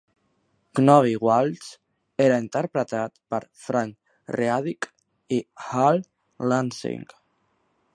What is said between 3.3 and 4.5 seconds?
per Frank